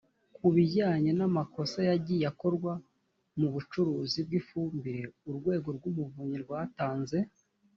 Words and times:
ku 0.35 0.45
bijyanye 0.55 1.11
n 1.17 1.21
amakosa 1.27 1.79
yagiye 1.89 2.25
akorwa 2.31 2.71
mu 3.39 3.47
bucuruzi 3.53 4.19
bw 4.27 4.31
ifumbire 4.39 5.01
urwego 5.29 5.67
rw 5.77 5.83
umuvunyi 5.91 6.37
rwatanze 6.43 7.17